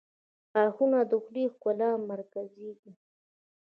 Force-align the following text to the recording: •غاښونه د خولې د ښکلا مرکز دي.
•غاښونه 0.53 0.99
د 1.09 1.11
خولې 1.23 1.43
د 1.49 1.51
ښکلا 1.53 1.89
مرکز 2.09 2.47
دي. 2.85 2.91